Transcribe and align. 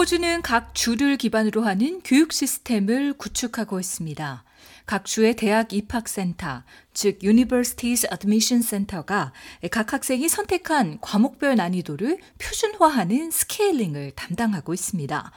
호주는 0.00 0.40
각 0.40 0.74
주를 0.74 1.18
기반으로 1.18 1.60
하는 1.60 2.00
교육 2.02 2.32
시스템을 2.32 3.12
구축하고 3.18 3.78
있습니다. 3.78 4.44
각 4.86 5.04
주의 5.04 5.36
대학 5.36 5.74
입학센터, 5.74 6.62
즉 6.94 7.18
Universities 7.22 8.08
Admission 8.10 8.62
Center가 8.62 9.34
각 9.70 9.92
학생이 9.92 10.26
선택한 10.26 11.00
과목별 11.02 11.56
난이도를 11.56 12.16
표준화하는 12.38 13.30
스케일링을 13.30 14.12
담당하고 14.12 14.72
있습니다. 14.72 15.32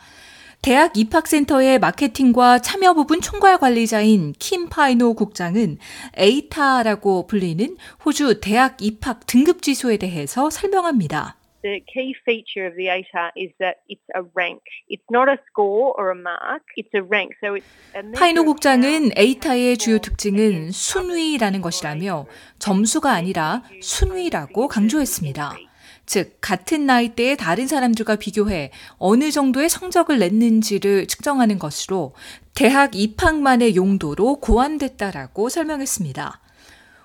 대학 0.62 0.98
입학센터의 0.98 1.80
마케팅과 1.80 2.60
참여 2.60 2.94
부분 2.94 3.20
총괄 3.20 3.58
관리자인 3.58 4.34
킴 4.40 4.70
파이노 4.70 5.16
국장은 5.16 5.78
ATAR라고 6.16 7.28
불리는 7.28 7.76
호주 8.06 8.40
대학 8.40 8.82
입학 8.82 9.28
등급 9.28 9.62
지수에 9.62 9.98
대해서 9.98 10.50
설명합니다. 10.50 11.36
The 11.64 11.82
key 11.88 12.14
feature 12.26 12.68
of 12.68 12.76
the 12.76 12.88
ATAR 12.88 13.32
is 13.36 13.52
that 13.60 13.78
it's 13.88 14.04
a 14.14 14.22
rank. 14.36 14.62
It's 14.90 15.04
not 15.10 15.30
a 15.30 15.40
score 15.50 15.94
or 15.98 16.12
a 16.12 16.16
mark, 16.16 16.64
it's 16.76 16.94
a 16.94 17.02
rank. 17.02 17.34
So 17.42 17.56
it's 17.56 17.66
a 17.96 18.04
파이노 18.12 18.46
국장은 18.46 19.12
에이타의 19.16 19.78
주요 19.78 19.98
특징은 19.98 20.72
순위라는 20.72 21.62
것이라며 21.62 22.28
점수가 22.60 23.12
아니라 23.12 23.64
순위라고 23.82 24.68
강조했습니다. 24.68 25.58
즉, 26.06 26.38
같은 26.42 26.86
나이대의 26.86 27.38
다른 27.38 27.66
사람들과 27.66 28.18
비교해 28.18 28.72
어느 28.98 29.32
정도의 29.32 29.70
성적을 29.70 30.20
냈는지를 30.20 31.08
측정하는 31.08 31.60
것으로 31.60 32.14
대학 32.54 32.94
입학만의 32.94 33.78
용도로 33.78 34.42
고안됐다라고 34.42 35.48
설명했습니다. 35.48 36.43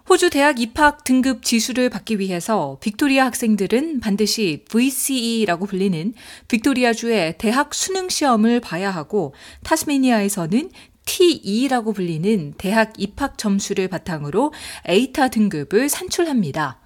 호주 0.09 0.31
대학 0.31 0.59
입학 0.59 1.05
등급 1.05 1.43
지수를 1.43 1.91
받기 1.91 2.19
위해서 2.19 2.79
빅토리아 2.81 3.27
학생들은 3.27 4.01
반드시 4.01 4.65
VCE라고 4.71 5.67
불리는 5.67 6.15
빅토리아주의 6.49 7.37
대학 7.37 7.75
수능 7.75 8.09
시험을 8.09 8.61
봐야 8.61 8.91
하고 8.91 9.35
타스메니아에서는 9.65 10.71
TE라고 11.05 11.93
불리는 11.93 12.55
대학 12.57 12.95
입학 12.97 13.37
점수를 13.37 13.89
바탕으로 13.89 14.55
ATAR 14.87 15.29
등급을 15.29 15.91
산출합니다. 15.91 16.81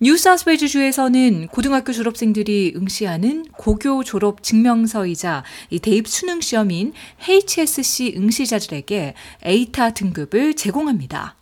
뉴사우스웨일즈주에서는 0.00 1.48
고등학교 1.48 1.92
졸업생들이 1.92 2.74
응시하는 2.76 3.46
고교 3.56 4.04
졸업 4.04 4.44
증명서이자 4.44 5.42
대입 5.82 6.06
수능 6.06 6.40
시험인 6.40 6.92
HSC 7.28 8.14
응시자들에게 8.16 9.14
에이타 9.42 9.90
등급을 9.94 10.54
제공합니다. 10.54 11.39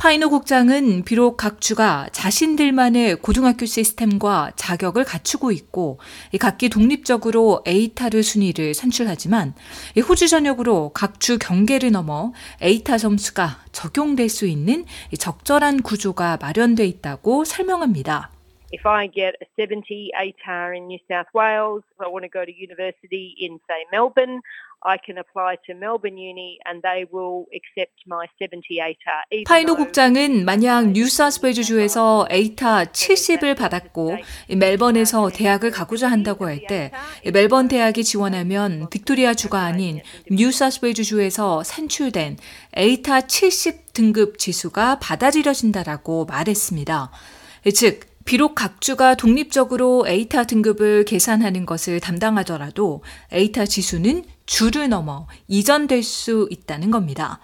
파이노 0.00 0.30
국장은 0.30 1.04
비록 1.04 1.36
각 1.36 1.60
주가 1.60 2.08
자신들만의 2.12 3.16
고등학교 3.16 3.66
시스템과 3.66 4.52
자격을 4.56 5.04
갖추고 5.04 5.52
있고 5.52 6.00
각기 6.40 6.70
독립적으로 6.70 7.62
에이타르 7.66 8.22
순위를 8.22 8.72
산출하지만 8.72 9.52
호주 10.08 10.28
전역으로 10.28 10.92
각 10.94 11.20
주 11.20 11.38
경계를 11.38 11.92
넘어 11.92 12.32
에이타 12.62 12.96
점수가 12.96 13.64
적용될 13.72 14.30
수 14.30 14.46
있는 14.46 14.86
적절한 15.18 15.82
구조가 15.82 16.38
마련돼 16.40 16.86
있다고 16.86 17.44
설명합니다. 17.44 18.30
If 18.72 18.86
I 18.86 19.08
get 19.08 19.34
a 19.42 19.46
70 19.58 20.12
ATAR 20.14 20.76
in 20.76 20.86
New 20.86 21.00
South 21.10 21.26
Wales, 21.34 21.82
if 21.90 22.00
I 22.00 22.08
want 22.08 22.22
to 22.22 22.28
go 22.28 22.44
to 22.44 22.52
university 22.54 23.34
in, 23.36 23.58
say, 23.66 23.84
Melbourne, 23.90 24.42
I 24.84 24.96
can 24.96 25.18
apply 25.18 25.56
to 25.66 25.74
Melbourne 25.74 26.16
Uni 26.16 26.60
and 26.64 26.80
they 26.80 27.04
will 27.10 27.46
accept 27.52 27.98
my 28.06 28.26
70 28.38 28.78
ATAR. 28.78 29.44
파이노 29.44 29.74
국장은 29.74 30.44
만약 30.44 30.92
뉴사우스웨일즈주에서 30.92 32.28
ATAR 32.30 32.84
70을 32.84 33.56
받았고 33.58 34.16
멜번에서 34.56 35.30
대학을 35.30 35.72
가고자 35.72 36.08
한다고 36.08 36.46
할 36.46 36.60
때 36.68 36.92
멜번 37.32 37.66
대학에 37.68 38.04
지원하면 38.04 38.88
빅토리아 38.90 39.34
주가 39.34 39.62
아닌 39.62 40.00
뉴사우스웨일즈주에서 40.30 41.64
산출된 41.64 42.36
ATAR 42.76 43.22
70 43.22 43.92
등급 43.92 44.38
지수가 44.38 45.00
받아들여진다라고 45.00 46.26
말했습니다. 46.26 47.10
즉 47.74 48.09
비록 48.30 48.54
각 48.54 48.80
주가 48.80 49.16
독립적으로 49.16 50.04
ATAR 50.06 50.44
등급을 50.44 51.04
계산하는 51.04 51.66
것을 51.66 51.98
담당하더라도 51.98 53.02
에이타 53.32 53.64
지수는 53.64 54.22
주를 54.46 54.88
넘어 54.88 55.26
이전될 55.48 56.04
수 56.04 56.46
있다는 56.48 56.92
겁니다. 56.92 57.40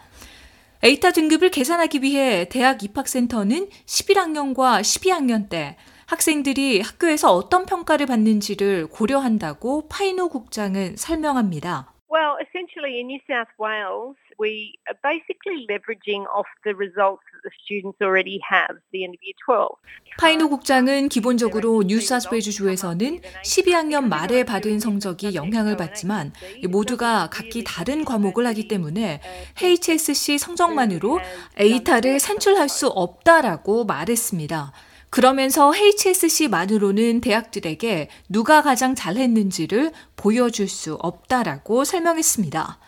에이타 0.84 1.10
등급을 1.10 1.50
계산하기 1.50 2.02
위해 2.02 2.48
대학 2.48 2.84
입학센터는 2.84 3.68
11학년과 3.68 4.80
12학년 4.80 5.48
때 5.48 5.76
학생들이 6.06 6.82
학교에서 6.82 7.34
어떤 7.34 7.66
평가를 7.66 8.06
받는지를 8.06 8.86
고려한다고 8.86 9.88
파이노 9.88 10.28
국장은 10.28 10.94
설명합니다. 10.94 11.92
Well, 12.08 12.38
essentially 12.40 13.00
in 13.00 13.10
New 13.10 13.18
South 13.26 13.50
Wales, 13.58 14.14
we 14.38 14.78
are 14.88 14.98
basically 15.02 15.66
leveraging 15.68 16.24
off 16.26 16.46
the 16.64 16.74
results 16.74 17.22
that 17.32 17.42
the 17.42 17.50
students 17.64 17.98
already 18.00 18.38
have, 18.48 18.76
the 18.92 19.04
end 19.04 19.14
of 19.14 19.22
year 19.22 19.34
12. 19.44 19.76
파이노 20.18 20.48
국장은 20.48 21.08
기본적으로 21.08 21.82
뉴사스웨이주 21.86 22.52
주에서는 22.52 23.20
12학년 23.44 24.08
말에 24.08 24.44
받은 24.44 24.80
성적이 24.80 25.34
영향을 25.34 25.76
받지만 25.76 26.32
모두가 26.68 27.28
각기 27.30 27.64
다른 27.64 28.04
과목을 28.04 28.46
하기 28.46 28.68
때문에 28.68 29.20
HSC 29.60 30.38
성적만으로 30.38 31.20
에이타를 31.58 32.18
산출할 32.18 32.68
수 32.68 32.88
없다라고 32.88 33.84
말했습니다. 33.84 34.72
그러면서 35.10 35.72
HSC만으로는 35.74 37.20
대학들에게 37.20 38.08
누가 38.28 38.62
가장 38.62 38.94
잘했는지를 38.94 39.92
보여줄 40.16 40.68
수 40.68 40.94
없다라고 40.94 41.84
설명했습니다. 41.84 42.78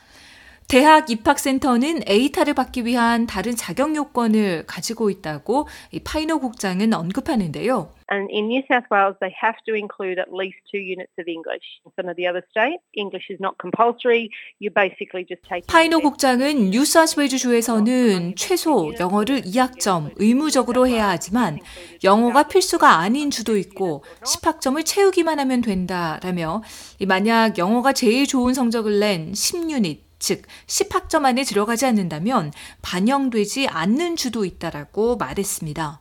대학 0.68 1.08
입학센터는 1.08 2.02
에이타를 2.06 2.52
받기 2.52 2.84
위한 2.84 3.26
다른 3.26 3.56
자격 3.56 3.96
요건을 3.96 4.66
가지고 4.66 5.08
있다고 5.08 5.66
파이노 6.04 6.40
국장은 6.40 6.92
언급하는데요. 6.92 7.88
And 8.12 8.28
in 8.30 8.50
New 8.52 8.62
South 8.68 8.84
Wales, 8.92 9.16
they 9.20 9.32
have 9.32 9.56
to 9.64 9.72
include 9.72 10.20
at 10.20 10.28
least 10.28 10.60
two 10.68 10.80
units 10.80 11.12
of 11.16 11.24
English. 11.24 11.64
In 11.84 11.92
some 11.96 12.08
of 12.08 12.16
the 12.16 12.28
other 12.28 12.44
states, 12.52 12.84
English 12.92 13.32
is 13.32 13.40
not 13.40 13.56
compulsory. 13.56 14.28
You 14.60 14.68
basically 14.68 15.24
just 15.24 15.40
take. 15.48 15.64
파이노 15.68 16.00
국장은 16.00 16.68
뉴사스웨이주 16.68 17.38
주에서는 17.38 18.36
최소 18.36 18.92
영어를 19.00 19.48
2학점 19.48 20.12
의무적으로 20.16 20.86
해야 20.86 21.08
하지만 21.08 21.60
영어가 22.04 22.48
필수가 22.48 22.84
아닌 22.84 23.30
주도 23.30 23.56
있고 23.56 24.04
10학점을 24.20 24.84
채우기만 24.84 25.40
하면 25.40 25.62
된다라며 25.62 26.62
만약 27.06 27.56
영어가 27.56 27.94
제일 27.94 28.26
좋은 28.26 28.52
성적을 28.52 29.00
낸 29.00 29.32
10유닛 29.32 30.07
즉 30.18 30.42
10학점 30.66 31.24
안에 31.24 31.44
들어가지 31.44 31.86
않는다면 31.86 32.52
반영되지 32.82 33.68
않는 33.68 34.16
주도 34.16 34.44
있다라고 34.44 35.16
말했습니다. 35.16 36.00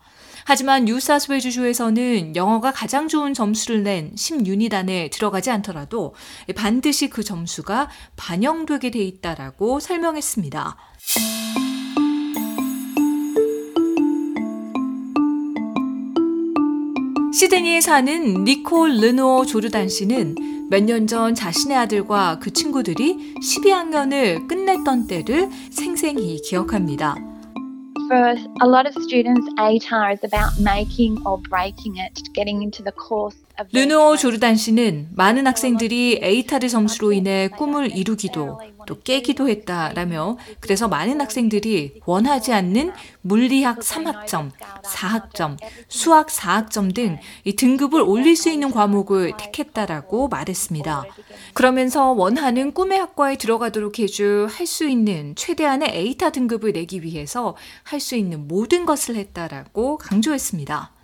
하지만 0.49 0.85
뉴사스웨이주 0.85 1.51
주에서는 1.51 2.37
영어가 2.37 2.71
가장 2.71 3.09
좋은 3.09 3.33
점수를 3.33 3.83
낸 3.83 4.13
10유닛 4.15 4.73
안에 4.73 5.09
들어가지 5.09 5.51
않더라도 5.51 6.15
반드시 6.55 7.09
그 7.09 7.21
점수가 7.21 7.89
반영되게 8.15 8.91
돼 8.91 8.99
있다라고 8.99 9.81
설명했습니다. 9.81 10.77
시드니에 17.33 17.81
사는 17.81 18.45
니콜 18.45 19.01
르노 19.01 19.45
조르단 19.45 19.89
씨는 19.89 20.56
몇 20.69 20.83
년 20.83 21.07
전 21.07 21.33
자신의 21.33 21.77
아들과 21.77 22.39
그 22.39 22.51
친구들이 22.51 23.35
12학년을 23.41 24.47
끝냈던 24.47 25.07
때를 25.07 25.49
생생히 25.71 26.41
기억합니다. 26.41 27.15
For 28.09 28.35
a 28.63 28.67
lot 28.67 28.87
of 28.87 28.93
students, 29.03 29.47
ATAR 29.59 30.11
is 30.11 30.23
about 30.23 30.59
making 30.61 31.17
or 31.25 31.41
breaking 31.49 31.97
it, 31.99 32.21
getting 32.33 32.61
into 32.61 32.83
the 32.83 32.91
course. 32.95 33.37
르노 33.73 34.17
조르단 34.17 34.55
씨는 34.55 35.09
많은 35.15 35.47
학생들이 35.47 36.19
에이타르 36.21 36.69
점수로 36.69 37.11
인해 37.11 37.47
꿈을 37.47 37.95
이루기도 37.95 38.59
또 38.85 38.99
깨기도 39.01 39.49
했다라며 39.49 40.37
그래서 40.59 40.87
많은 40.87 41.19
학생들이 41.19 42.01
원하지 42.05 42.53
않는 42.53 42.93
물리학 43.21 43.79
3학점, 43.79 44.51
4학점, 44.85 45.57
수학 45.87 46.27
4학점 46.27 46.93
등 46.93 47.17
등급을 47.57 48.01
올릴 48.01 48.35
수 48.35 48.49
있는 48.49 48.69
과목을 48.71 49.33
택했다라고 49.37 50.27
말했습니다. 50.27 51.03
그러면서 51.53 52.11
원하는 52.11 52.73
꿈의 52.73 52.99
학과에 52.99 53.37
들어가도록 53.37 53.99
해줄 53.99 54.47
할 54.51 54.67
수 54.67 54.87
있는 54.87 55.33
최대한의 55.35 55.89
에이타 55.93 56.29
등급을 56.31 56.73
내기 56.73 57.01
위해서 57.01 57.55
할 57.83 57.99
수 57.99 58.15
있는 58.15 58.47
모든 58.47 58.85
것을 58.85 59.15
했다라고 59.15 59.97
강조했습니다. 59.97 60.96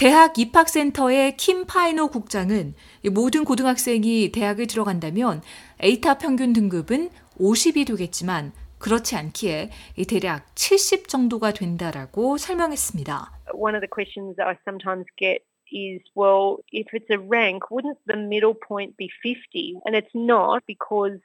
대학 0.00 0.38
입학센터의 0.38 1.36
킴 1.36 1.66
파이노 1.66 2.08
국장은 2.08 2.72
모든 3.12 3.44
고등학생이 3.44 4.32
대학을 4.32 4.66
들어간다면 4.66 5.42
에이타 5.82 6.16
평균 6.16 6.54
등급은 6.54 7.10
50이 7.38 7.86
되겠지만 7.86 8.52
그렇지 8.78 9.14
않기에 9.16 9.68
대략 10.08 10.46
70 10.56 11.06
정도가 11.06 11.52
된다라고 11.52 12.38
설명했습니다. 12.38 13.30
One 13.52 13.76
of 13.76 13.82
the 13.82 13.90
questions 13.92 14.36
that 14.36 14.48
I 14.48 14.56
sometimes 14.64 15.04
get 15.18 15.44
is 15.70 16.00
well, 16.16 16.64
if 16.72 16.88
it's 16.96 17.12
a 17.12 17.20
rank, 17.20 17.68
wouldn't 17.70 18.00
the 18.08 18.16
middle 18.16 18.56
point 18.56 18.96
be 18.96 19.10
50? 19.22 19.84
And 19.84 19.94
it's 19.94 20.16
not 20.16 20.64
because 20.64 21.20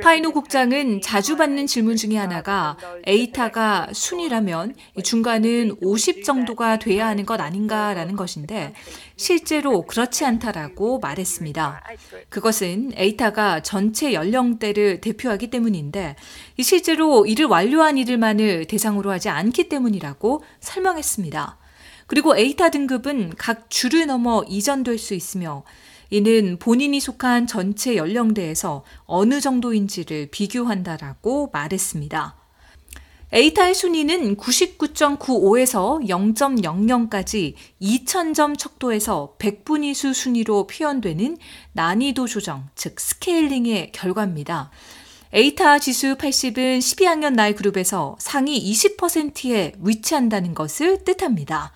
파이노 0.00 0.32
국장은 0.32 1.00
자주 1.00 1.36
받는 1.36 1.66
질문 1.66 1.96
중에 1.96 2.16
하나가 2.16 2.76
에이타가 3.04 3.88
순이라면 3.92 4.74
중간은 5.02 5.76
50 5.80 6.22
정도가 6.24 6.78
돼야 6.78 7.08
하는 7.08 7.26
것 7.26 7.40
아닌가라는 7.40 8.14
것인데 8.14 8.74
실제로 9.16 9.82
그렇지 9.82 10.24
않다라고 10.24 11.00
말했습니다. 11.00 11.82
그것은 12.28 12.92
에이타가 12.94 13.62
전체 13.62 14.12
연령대를 14.12 15.00
대표하기 15.00 15.50
때문인데 15.50 16.14
실제로 16.60 17.26
이를 17.26 17.46
완료한 17.46 17.98
이들만을 17.98 18.66
대상으로 18.66 19.10
하지 19.10 19.28
않기 19.28 19.68
때문이라고 19.68 20.44
설명했습니다. 20.60 21.58
그리고 22.06 22.36
에이타 22.36 22.70
등급은 22.70 23.34
각 23.36 23.70
주를 23.70 24.06
넘어 24.06 24.44
이전될 24.48 24.98
수 24.98 25.14
있으며 25.14 25.64
이는 26.10 26.58
본인이 26.58 26.98
속한 27.00 27.46
전체 27.46 27.96
연령대에서 27.96 28.84
어느 29.04 29.40
정도인지를 29.40 30.28
비교한다라고 30.30 31.50
말했습니다. 31.52 32.36
에이타의 33.32 33.74
순위는 33.76 34.36
99.95에서 34.36 36.04
0.00까지 36.04 37.54
2000점 37.80 38.58
척도에서 38.58 39.36
100분위수 39.38 40.12
순위로 40.12 40.66
표현되는 40.66 41.38
난이도 41.72 42.26
조정, 42.26 42.68
즉 42.74 42.98
스케일링의 42.98 43.92
결과입니다. 43.92 44.72
ATAR 45.32 45.78
지수 45.78 46.16
80은 46.16 46.80
12학년 46.80 47.34
나이 47.34 47.54
그룹에서 47.54 48.16
상위 48.18 48.60
20%에 48.72 49.74
위치한다는 49.78 50.52
것을 50.52 51.04
뜻합니다. 51.04 51.72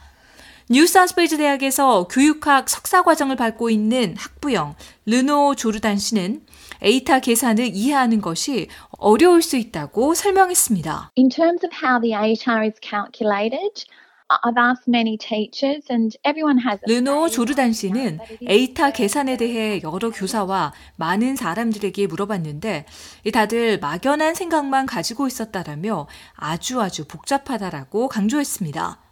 뉴사우스웨일즈 0.71 1.37
대학에서 1.37 2.09
교육학 2.09 2.71
석사 2.71 3.03
과정을 3.03 3.37
밟고 3.37 3.69
있는 3.69 4.17
학부형 4.17 4.75
르노 5.05 5.57
조르단 5.57 5.99
씨는 5.99 6.47
에이타 6.81 7.21
계산을 7.21 7.67
이해하는 7.75 8.23
것이 8.23 8.69
어려울 8.99 9.43
수 9.43 9.59
있다고 9.59 10.15
설명했습니다. 10.15 11.13
In 11.19 11.29
terms 11.29 11.67
of 11.67 11.71
how 11.83 12.01
the 12.01 12.15
ATAR 12.15 12.65
is 12.65 12.81
calculated, 12.81 13.85
I've 14.29 14.57
asked 14.57 14.89
many 14.89 15.19
teachers 15.19 15.87
and 15.91 16.17
everyone 16.27 16.59
has 16.67 16.81
르노 16.87 17.29
조르단 17.29 17.75
씨는 17.75 18.21
에이타 18.47 18.93
계산에 18.93 19.37
대해 19.37 19.83
여러 19.83 20.09
교사와 20.09 20.73
많은 20.97 21.37
사람들에게 21.37 22.07
물어봤는데 22.07 22.87
다들 23.35 23.81
막연한 23.81 24.35
생각만 24.35 24.87
가지고 24.87 25.27
있었다라며 25.27 26.07
아주 26.35 26.81
아주 26.81 27.07
복잡하다라고 27.07 28.09
강조했습니다. 28.09 29.04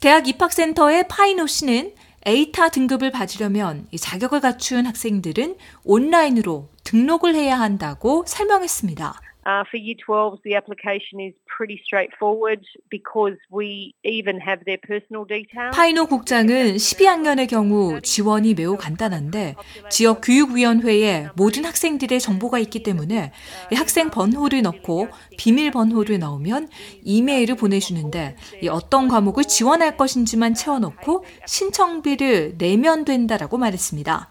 대학 0.00 0.28
입학센터의 0.28 1.08
파이노 1.08 1.46
씨는 1.46 1.94
에이타 2.26 2.70
등급을 2.70 3.12
받으려면 3.12 3.86
자격을 3.98 4.40
갖춘 4.40 4.84
학생들은 4.84 5.56
온라인으로 5.84 6.68
등록을 6.84 7.34
해야 7.34 7.58
한다고 7.58 8.24
설명했습니다. 8.26 9.20
Uh, 9.46 9.62
for 9.70 9.76
Year 9.76 9.94
12s, 9.94 10.42
the 10.42 10.56
application 10.56 11.20
is 11.20 11.32
pretty 11.46 11.80
straightforward 11.86 12.66
because 12.90 13.38
we 13.48 13.94
even 14.02 14.40
have 14.40 14.64
their 14.64 14.76
personal 14.76 15.24
details. 15.24 15.70
파이노 15.72 16.06
국장은 16.06 16.74
12학년의 16.74 17.46
경우 17.46 18.00
지원이 18.00 18.54
매우 18.54 18.76
간단한데 18.76 19.54
지역 19.88 20.22
교육위원회에 20.22 21.28
모든 21.36 21.64
학생들의 21.64 22.18
정보가 22.18 22.58
있기 22.58 22.82
때문에 22.82 23.30
학생 23.76 24.10
번호를 24.10 24.62
넣고 24.62 25.10
비밀 25.38 25.70
번호를 25.70 26.18
넣으면 26.18 26.68
이메일을 27.04 27.54
보내주는데 27.54 28.34
어떤 28.68 29.06
과목을 29.06 29.44
지원할 29.44 29.96
것인지만 29.96 30.54
채워놓고 30.54 31.24
신청비를 31.46 32.58
내면 32.58 33.04
된다라고 33.04 33.58
말했습니다. 33.58 34.28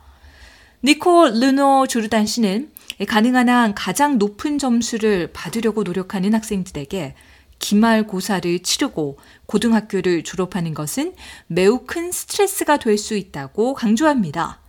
니콜 0.83 1.39
르노 1.39 1.87
조르단 1.87 2.25
씨는 2.25 2.69
가능한 3.03 3.49
한 3.49 3.75
가장 3.75 4.17
높은 4.17 4.57
점수를 4.57 5.33
받으려고 5.33 5.83
노력하는 5.83 6.33
학생들에게 6.33 7.15
기말고사를 7.59 8.59
치르고 8.59 9.17
고등학교를 9.47 10.23
졸업하는 10.23 10.73
것은 10.73 11.13
매우 11.47 11.85
큰 11.85 12.11
스트레스가 12.11 12.77
될 12.77 12.97
수 12.97 13.15
있다고 13.15 13.73
강조합니다. 13.73 14.61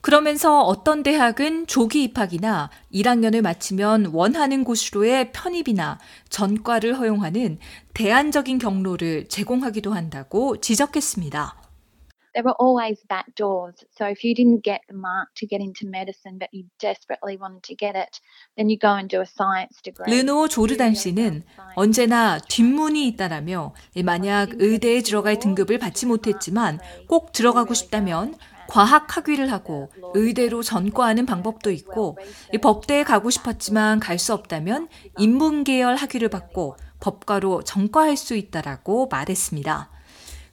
그러면서 0.00 0.60
어떤 0.62 1.02
대학은 1.02 1.66
조기 1.66 2.04
입학이나 2.04 2.70
1학년을 2.92 3.42
마치면 3.42 4.06
원하는 4.12 4.64
곳으로의 4.64 5.32
편입이나 5.32 5.98
전과를 6.30 6.98
허용하는 6.98 7.58
대안적인 7.92 8.58
경로를 8.58 9.28
제공하기도 9.28 9.92
한다고 9.92 10.58
지적했습니다. 10.58 11.59
There 12.34 12.44
were 12.44 12.54
always 12.58 12.98
back 13.08 13.26
doors. 13.36 13.74
So 13.96 14.06
if 14.06 14.24
you 14.24 14.34
didn't 14.34 14.62
get 14.62 14.80
the 14.88 14.96
mark 14.96 15.28
to 15.36 15.46
get 15.46 15.60
into 15.60 15.86
medicine, 15.86 16.38
but 16.38 16.48
you 16.52 16.64
desperately 16.78 17.36
wanted 17.36 17.62
to 17.64 17.74
get 17.74 17.96
it, 17.96 18.20
then 18.56 18.68
you 18.70 18.78
go 18.78 18.94
and 18.94 19.08
do 19.08 19.20
a 19.20 19.26
science 19.26 19.80
degree. 19.82 20.10
르노 20.10 20.48
조르단 20.48 20.94
씨는 20.94 21.42
언제나 21.74 22.38
뒷문이 22.38 23.06
있다라며 23.08 23.74
만약 24.04 24.50
의대에 24.58 25.02
들어갈 25.02 25.38
등급을 25.38 25.78
받지 25.78 26.06
못했지만 26.06 26.78
꼭 27.08 27.32
들어가고 27.32 27.74
싶다면 27.74 28.34
과학 28.68 29.16
학위를 29.16 29.50
하고 29.50 29.90
의대로 30.14 30.62
전과하는 30.62 31.26
방법도 31.26 31.72
있고 31.72 32.16
법대에 32.62 33.02
가고 33.02 33.28
싶었지만 33.30 33.98
갈 33.98 34.16
수 34.20 34.32
없다면 34.32 34.88
인문계열 35.18 35.96
학위를 35.96 36.28
받고 36.28 36.76
법과로 37.00 37.62
전과할 37.64 38.16
수 38.16 38.36
있다라고 38.36 39.08
말했습니다. 39.10 39.90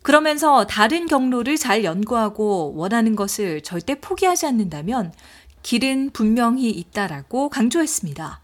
그러면서 0.07 0.65
다른 0.65 1.05
경로를 1.05 1.57
잘 1.57 1.83
연구하고 1.83 2.71
원하는 2.77 3.17
것을 3.17 3.59
절대 3.59 3.99
포기하지 3.99 4.45
않는다면 4.45 5.11
길은 5.63 6.11
분명히 6.13 6.69
있다라고 6.69 7.49
강조했습니다. 7.49 8.39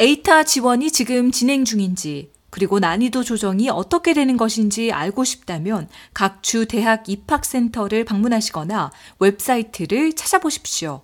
에이타 0.00 0.42
지원이 0.42 0.90
지금 0.90 1.30
진행 1.30 1.64
중인지 1.64 2.32
그리고 2.50 2.80
난이도 2.80 3.22
조정이 3.22 3.70
어떻게 3.70 4.12
되는 4.12 4.36
것인지 4.36 4.90
알고 4.90 5.22
싶다면 5.22 5.88
각 6.14 6.42
주 6.42 6.66
대학 6.66 7.08
입학센터를 7.08 8.04
방문하시거나 8.04 8.90
웹사이트를 9.20 10.14
찾아보십시오. 10.14 11.00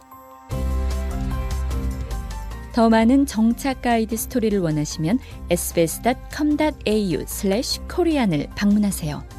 더 2.73 2.89
많은 2.89 3.27
정착 3.27 3.83
가이드 3.83 4.17
스토리를 4.17 4.59
원하시면 4.59 5.21
sbs.com.au/korean을 5.51 8.49
방문하세요. 8.57 9.39